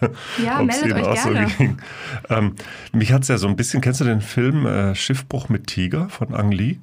Ja, 0.43 0.63
meldet 0.63 0.95
euch 0.95 1.23
gerne. 1.23 1.49
So 1.59 2.35
ähm, 2.35 2.55
mich 2.93 3.13
hat 3.13 3.23
es 3.23 3.29
ja 3.29 3.37
so 3.37 3.49
ein 3.49 3.57
bisschen, 3.57 3.83
kennst 3.83 4.01
du 4.01 4.05
den 4.05 4.23
Film 4.23 4.65
äh, 4.67 4.95
Schiffbruch 4.95 5.51
mit 5.51 5.67
Tiger 5.67 6.09
von 6.09 6.35
Ang 6.35 6.53
Lee? 6.53 6.79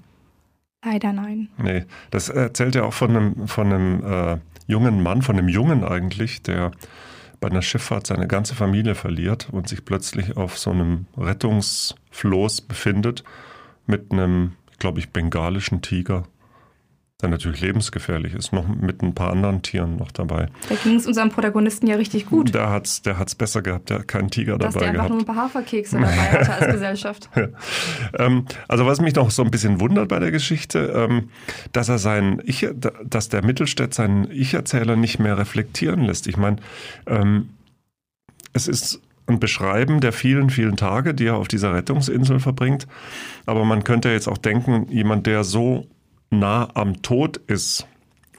Leider 0.90 1.12
nein. 1.12 1.50
Nee, 1.58 1.86
das 2.12 2.30
erzählt 2.30 2.76
ja 2.76 2.84
auch 2.84 2.94
von 2.94 3.10
einem, 3.16 3.48
von 3.48 3.74
einem 3.74 4.04
äh, 4.04 4.38
jungen 4.68 5.04
Mann, 5.04 5.22
von 5.22 5.38
einem 5.38 5.50
Jungen 5.50 5.84
eigentlich, 5.84 6.42
der 6.44 6.72
bei 7.40 7.50
einer 7.50 7.62
Schifffahrt 7.62 8.08
seine 8.08 8.28
ganze 8.28 8.56
Familie 8.56 8.96
verliert 8.96 9.50
und 9.52 9.68
sich 9.68 9.84
plötzlich 9.84 10.38
auf 10.38 10.58
so 10.58 10.72
einem 10.72 11.06
Rettungsfloß 11.18 12.62
befindet 12.62 13.24
mit 13.86 14.12
einem, 14.12 14.54
glaube 14.80 15.00
ich, 15.00 15.12
bengalischen 15.12 15.82
Tiger 15.82 16.24
der 17.22 17.30
natürlich 17.30 17.62
lebensgefährlich 17.62 18.36
ist, 18.36 18.54
noch 18.54 18.68
mit 18.68 19.02
ein 19.02 19.16
paar 19.16 19.32
anderen 19.32 19.64
Tieren 19.64 19.96
noch 19.98 20.12
dabei. 20.12 20.50
Da 20.70 20.76
ging 20.76 20.98
es 20.98 21.08
unserem 21.08 21.30
Protagonisten 21.30 21.88
ja 21.88 21.96
richtig 21.96 22.28
gut. 22.28 22.54
Der 22.54 22.70
hat 22.70 22.86
es 22.86 23.02
der 23.02 23.18
hat's 23.18 23.34
besser 23.34 23.64
gehabt, 23.64 23.90
der 23.90 24.00
hat 24.00 24.08
keinen 24.08 24.30
Tiger 24.30 24.60
Dass 24.60 24.76
dabei 24.76 24.86
der 24.86 24.90
einfach 24.90 25.08
gehabt. 25.08 25.10
nur 25.10 25.20
ein 25.22 25.26
paar 25.26 25.46
Haferkekse 25.46 25.96
dabei 25.96 26.12
hatte 26.16 26.54
als 26.54 26.68
Gesellschaft. 26.74 27.30
ähm, 28.20 28.46
also 28.68 28.86
was 28.86 29.02
mich 29.02 29.16
noch 29.16 29.32
so 29.32 29.44
ein 29.44 29.50
bisschen 29.50 29.80
wundert 29.80 30.10
bei 30.10 30.20
der 30.20 30.30
Geschichte, 30.30 30.94
ähm, 30.96 31.30
dass 31.72 31.90
er 31.90 31.98
seinen 31.98 32.40
ich, 32.46 32.68
dass 33.04 33.30
der 33.30 33.44
Mittelstädt 33.44 33.96
seinen 33.96 34.30
Ich-Erzähler 34.30 34.96
nicht 34.96 35.18
mehr 35.18 35.40
reflektieren 35.40 36.02
lässt. 36.02 36.28
Ich 36.28 36.38
meine, 36.38 36.58
ähm, 37.08 37.50
es 38.54 38.68
ist 38.68 39.02
ein 39.26 39.40
Beschreiben 39.40 40.02
der 40.02 40.14
vielen, 40.14 40.52
vielen 40.52 40.78
Tage, 40.78 41.16
die 41.16 41.26
er 41.26 41.36
auf 41.38 41.48
dieser 41.48 41.74
Rettungsinsel 41.74 42.40
verbringt. 42.40 42.88
Aber 43.48 43.66
man 43.66 43.84
könnte 43.84 44.10
jetzt 44.10 44.28
auch 44.28 44.38
denken, 44.38 44.88
jemand, 44.90 45.26
der 45.26 45.44
so 45.44 45.88
nah 46.30 46.70
am 46.74 47.02
Tod 47.02 47.38
ist 47.38 47.88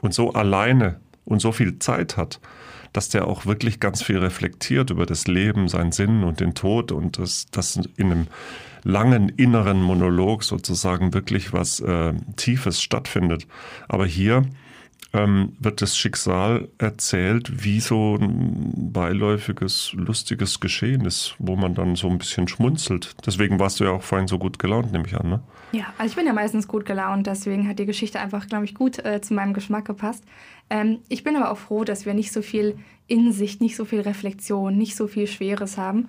und 0.00 0.14
so 0.14 0.32
alleine 0.32 1.00
und 1.24 1.40
so 1.40 1.52
viel 1.52 1.78
Zeit 1.78 2.16
hat, 2.16 2.40
dass 2.92 3.08
der 3.08 3.26
auch 3.26 3.46
wirklich 3.46 3.80
ganz 3.80 4.02
viel 4.02 4.18
reflektiert 4.18 4.90
über 4.90 5.06
das 5.06 5.26
Leben, 5.26 5.68
seinen 5.68 5.92
Sinn 5.92 6.24
und 6.24 6.40
den 6.40 6.54
Tod 6.54 6.92
und 6.92 7.18
dass 7.18 7.46
das 7.50 7.76
in 7.96 8.12
einem 8.12 8.26
langen 8.84 9.28
inneren 9.28 9.82
Monolog 9.82 10.44
sozusagen 10.44 11.12
wirklich 11.12 11.52
was 11.52 11.80
äh, 11.80 12.14
Tiefes 12.36 12.80
stattfindet. 12.80 13.46
Aber 13.88 14.06
hier 14.06 14.44
ähm, 15.12 15.56
wird 15.58 15.80
das 15.80 15.96
Schicksal 15.96 16.68
erzählt 16.78 17.64
wie 17.64 17.80
so 17.80 18.16
ein 18.16 18.92
beiläufiges, 18.92 19.92
lustiges 19.94 20.60
Geschehen 20.60 21.06
ist, 21.06 21.34
wo 21.38 21.56
man 21.56 21.74
dann 21.74 21.96
so 21.96 22.08
ein 22.08 22.18
bisschen 22.18 22.46
schmunzelt. 22.46 23.14
Deswegen 23.24 23.58
warst 23.58 23.80
du 23.80 23.84
ja 23.84 23.90
auch 23.90 24.02
vorhin 24.02 24.28
so 24.28 24.38
gut 24.38 24.58
gelaunt, 24.58 24.92
nehme 24.92 25.06
ich 25.06 25.16
an, 25.16 25.30
ne? 25.30 25.40
Ja, 25.72 25.86
also 25.96 26.10
ich 26.10 26.16
bin 26.16 26.26
ja 26.26 26.32
meistens 26.32 26.68
gut 26.68 26.84
gelaunt, 26.84 27.26
deswegen 27.26 27.68
hat 27.68 27.78
die 27.78 27.86
Geschichte 27.86 28.20
einfach, 28.20 28.46
glaube 28.46 28.64
ich, 28.64 28.74
gut 28.74 29.04
äh, 29.04 29.20
zu 29.20 29.34
meinem 29.34 29.54
Geschmack 29.54 29.86
gepasst. 29.86 30.24
Ähm, 30.70 30.98
ich 31.08 31.24
bin 31.24 31.36
aber 31.36 31.50
auch 31.50 31.58
froh, 31.58 31.84
dass 31.84 32.04
wir 32.04 32.14
nicht 32.14 32.32
so 32.32 32.42
viel 32.42 32.76
Insicht, 33.06 33.60
nicht 33.60 33.76
so 33.76 33.86
viel 33.86 34.00
Reflexion, 34.00 34.76
nicht 34.76 34.96
so 34.96 35.06
viel 35.06 35.26
Schweres 35.26 35.78
haben. 35.78 36.08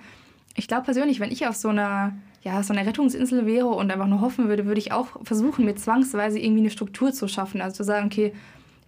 Ich 0.55 0.67
glaube 0.67 0.83
persönlich, 0.83 1.21
wenn 1.21 1.31
ich 1.31 1.47
auf 1.47 1.55
so 1.55 1.69
einer 1.69 2.13
ja, 2.41 2.63
so 2.63 2.73
einer 2.73 2.85
Rettungsinsel 2.85 3.45
wäre 3.45 3.67
und 3.67 3.91
einfach 3.91 4.07
nur 4.07 4.21
hoffen 4.21 4.47
würde, 4.47 4.65
würde 4.65 4.79
ich 4.79 4.93
auch 4.93 5.07
versuchen, 5.23 5.65
mir 5.65 5.75
zwangsweise 5.75 6.39
irgendwie 6.39 6.61
eine 6.61 6.69
Struktur 6.69 7.11
zu 7.11 7.27
schaffen. 7.27 7.59
Also 7.59 7.77
zu 7.77 7.83
sagen, 7.83 8.05
okay, 8.05 8.33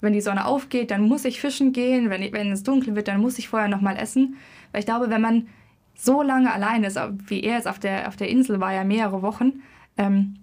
wenn 0.02 0.14
die 0.14 0.22
Sonne 0.22 0.46
aufgeht, 0.46 0.92
dann 0.92 1.04
muss 1.04 1.26
ich 1.26 1.40
fischen 1.40 1.74
gehen. 1.74 2.10
Wenn, 2.10 2.34
wenn 2.34 2.52
es 2.52 2.64
dunkel 2.64 2.96
wird, 2.96 3.08
dann 3.08 3.22
muss 3.22 3.40
ich 3.40 3.50
vorher 3.50 3.70
nochmal 3.70 3.98
essen. 3.98 4.36
Weil 4.72 4.80
ich 4.80 4.86
glaube, 4.86 5.10
wenn 5.10 5.22
man 5.22 5.48
so 5.96 6.22
lange 6.22 6.52
allein 6.52 6.84
ist, 6.84 7.00
wie 7.28 7.42
er 7.42 7.56
jetzt 7.56 7.68
auf 7.68 7.80
der, 7.80 8.08
auf 8.08 8.16
der 8.16 8.30
Insel 8.30 8.60
war, 8.60 8.74
ja 8.74 8.84
mehrere 8.84 9.22
Wochen, 9.22 9.62
ähm, 9.98 10.36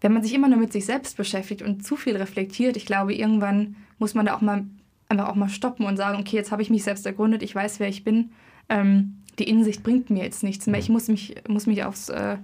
wenn 0.00 0.12
man 0.12 0.22
sich 0.22 0.34
immer 0.34 0.48
nur 0.48 0.58
mit 0.58 0.72
sich 0.72 0.84
selbst 0.84 1.16
beschäftigt 1.16 1.62
und 1.62 1.84
zu 1.84 1.96
viel 1.96 2.16
reflektiert, 2.16 2.76
ich 2.76 2.86
glaube, 2.86 3.14
irgendwann 3.14 3.76
muss 3.98 4.14
man 4.14 4.26
da 4.26 4.34
auch 4.34 4.40
mal 4.40 4.64
einfach 5.08 5.28
auch 5.28 5.34
mal 5.34 5.48
stoppen 5.48 5.86
und 5.86 5.96
sagen, 5.96 6.18
okay, 6.18 6.36
jetzt 6.36 6.50
habe 6.50 6.62
ich 6.62 6.70
mich 6.70 6.82
selbst 6.84 7.06
ergründet, 7.06 7.42
ich 7.42 7.54
weiß, 7.54 7.78
wer 7.78 7.88
ich 7.88 8.02
bin. 8.02 8.30
Ähm, 8.68 9.18
die 9.38 9.48
Insicht 9.48 9.82
bringt 9.82 10.10
mir 10.10 10.24
jetzt 10.24 10.42
nichts 10.42 10.66
mehr. 10.66 10.80
Ich 10.80 10.88
muss 10.88 11.08
mich, 11.08 11.34
muss 11.48 11.66
mich 11.66 11.84
aufs 11.84 12.08
äh, 12.08 12.36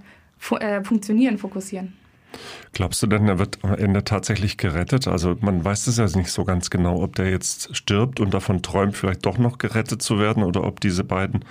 äh, 0.60 0.84
Funktionieren 0.84 1.38
fokussieren. 1.38 1.94
Glaubst 2.72 3.02
du 3.02 3.06
denn, 3.06 3.26
er 3.28 3.38
wird 3.38 3.58
am 3.62 3.74
Ende 3.74 4.04
tatsächlich 4.04 4.56
gerettet? 4.56 5.08
Also 5.08 5.36
man 5.40 5.64
weiß 5.64 5.86
es 5.86 5.96
ja 5.96 6.04
nicht 6.04 6.30
so 6.30 6.44
ganz 6.44 6.70
genau, 6.70 7.02
ob 7.02 7.16
der 7.16 7.30
jetzt 7.30 7.74
stirbt 7.76 8.20
und 8.20 8.34
davon 8.34 8.62
träumt, 8.62 8.96
vielleicht 8.96 9.24
doch 9.26 9.38
noch 9.38 9.58
gerettet 9.58 10.02
zu 10.02 10.18
werden 10.18 10.42
oder 10.42 10.64
ob 10.64 10.80
diese 10.80 11.04
beiden 11.04 11.44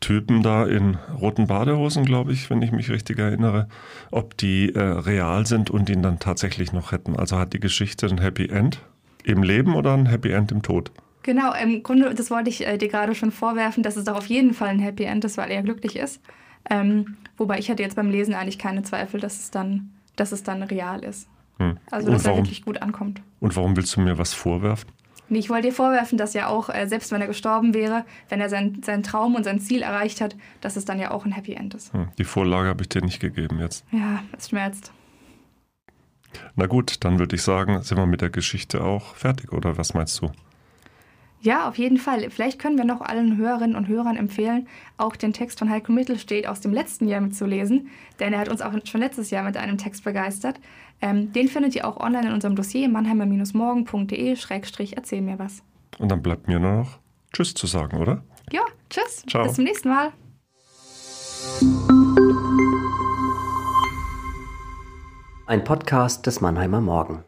Typen 0.00 0.42
da 0.42 0.66
in 0.66 0.98
roten 1.18 1.46
Badehosen, 1.46 2.04
glaube 2.04 2.32
ich, 2.32 2.50
wenn 2.50 2.60
ich 2.62 2.72
mich 2.72 2.90
richtig 2.90 3.18
erinnere, 3.18 3.68
ob 4.10 4.36
die 4.36 4.74
äh, 4.74 4.80
real 4.80 5.46
sind 5.46 5.70
und 5.70 5.88
ihn 5.88 6.02
dann 6.02 6.18
tatsächlich 6.18 6.72
noch 6.72 6.92
retten. 6.92 7.16
Also 7.16 7.38
hat 7.38 7.52
die 7.52 7.60
Geschichte 7.60 8.06
ein 8.06 8.18
Happy 8.18 8.48
End 8.48 8.80
im 9.24 9.42
Leben 9.42 9.74
oder 9.74 9.94
ein 9.94 10.06
Happy 10.06 10.30
End 10.30 10.52
im 10.52 10.62
Tod? 10.62 10.92
Genau, 11.22 11.54
im 11.54 11.82
Grunde, 11.82 12.14
das 12.14 12.30
wollte 12.30 12.50
ich 12.50 12.66
äh, 12.66 12.76
dir 12.76 12.88
gerade 12.88 13.14
schon 13.14 13.30
vorwerfen, 13.30 13.82
dass 13.82 13.96
es 13.96 14.04
doch 14.04 14.16
auf 14.16 14.26
jeden 14.26 14.52
Fall 14.52 14.68
ein 14.68 14.78
Happy 14.78 15.04
End 15.04 15.24
ist, 15.24 15.38
weil 15.38 15.50
er 15.50 15.62
glücklich 15.62 15.96
ist. 15.96 16.20
Ähm, 16.68 17.16
wobei 17.38 17.58
ich 17.58 17.70
hatte 17.70 17.82
jetzt 17.82 17.96
beim 17.96 18.10
Lesen 18.10 18.34
eigentlich 18.34 18.58
keine 18.58 18.82
Zweifel, 18.82 19.20
dass 19.20 19.38
es 19.38 19.50
dann 19.50 19.93
dass 20.16 20.32
es 20.32 20.42
dann 20.42 20.62
real 20.62 21.02
ist. 21.04 21.28
Hm. 21.58 21.78
Also, 21.90 22.10
dass 22.10 22.24
warum, 22.24 22.38
er 22.38 22.44
wirklich 22.44 22.64
gut 22.64 22.82
ankommt. 22.82 23.22
Und 23.40 23.56
warum 23.56 23.76
willst 23.76 23.96
du 23.96 24.00
mir 24.00 24.18
was 24.18 24.34
vorwerfen? 24.34 24.90
Nee, 25.28 25.38
ich 25.38 25.48
wollte 25.48 25.68
dir 25.68 25.74
vorwerfen, 25.74 26.18
dass 26.18 26.34
ja 26.34 26.48
auch, 26.48 26.68
äh, 26.68 26.86
selbst 26.86 27.10
wenn 27.10 27.20
er 27.20 27.26
gestorben 27.26 27.72
wäre, 27.72 28.04
wenn 28.28 28.40
er 28.40 28.48
sein, 28.48 28.82
seinen 28.84 29.02
Traum 29.02 29.34
und 29.34 29.44
sein 29.44 29.58
Ziel 29.58 29.82
erreicht 29.82 30.20
hat, 30.20 30.36
dass 30.60 30.76
es 30.76 30.84
dann 30.84 30.98
ja 30.98 31.12
auch 31.12 31.24
ein 31.24 31.32
Happy 31.32 31.54
End 31.54 31.74
ist. 31.74 31.92
Hm, 31.92 32.08
die 32.18 32.24
Vorlage 32.24 32.68
habe 32.68 32.82
ich 32.82 32.88
dir 32.88 33.02
nicht 33.02 33.20
gegeben 33.20 33.58
jetzt. 33.58 33.84
Ja, 33.90 34.22
es 34.36 34.50
schmerzt. 34.50 34.92
Na 36.56 36.66
gut, 36.66 37.04
dann 37.04 37.18
würde 37.18 37.36
ich 37.36 37.42
sagen, 37.42 37.80
sind 37.82 37.96
wir 37.96 38.06
mit 38.06 38.20
der 38.20 38.30
Geschichte 38.30 38.82
auch 38.82 39.14
fertig, 39.14 39.52
oder 39.52 39.78
was 39.78 39.94
meinst 39.94 40.20
du? 40.20 40.30
Ja, 41.44 41.68
auf 41.68 41.76
jeden 41.76 41.98
Fall. 41.98 42.30
Vielleicht 42.30 42.58
können 42.58 42.78
wir 42.78 42.86
noch 42.86 43.02
allen 43.02 43.36
Hörerinnen 43.36 43.76
und 43.76 43.86
Hörern 43.86 44.16
empfehlen, 44.16 44.66
auch 44.96 45.14
den 45.14 45.34
Text 45.34 45.58
von 45.58 45.68
Heiko 45.68 45.92
Mittelstedt 45.92 46.46
aus 46.46 46.60
dem 46.60 46.72
letzten 46.72 47.06
Jahr 47.06 47.20
mitzulesen, 47.20 47.90
denn 48.18 48.32
er 48.32 48.38
hat 48.38 48.48
uns 48.48 48.62
auch 48.62 48.72
schon 48.84 49.02
letztes 49.02 49.30
Jahr 49.30 49.44
mit 49.44 49.58
einem 49.58 49.76
Text 49.76 50.04
begeistert. 50.04 50.58
Ähm, 51.02 51.34
den 51.34 51.48
findet 51.48 51.74
ihr 51.74 51.86
auch 51.86 51.98
online 51.98 52.28
in 52.28 52.32
unserem 52.32 52.56
Dossier 52.56 52.88
mannheimer-morgen.de-erzähl 52.88 55.20
mir 55.20 55.38
was. 55.38 55.62
Und 55.98 56.10
dann 56.10 56.22
bleibt 56.22 56.48
mir 56.48 56.58
nur 56.58 56.78
noch 56.78 56.98
Tschüss 57.34 57.52
zu 57.52 57.66
sagen, 57.66 57.98
oder? 57.98 58.24
Ja, 58.50 58.62
tschüss. 58.88 59.22
Ciao. 59.28 59.44
Bis 59.44 59.56
zum 59.56 59.64
nächsten 59.64 59.90
Mal. 59.90 60.14
Ein 65.46 65.62
Podcast 65.62 66.24
des 66.24 66.40
Mannheimer 66.40 66.80
Morgen. 66.80 67.22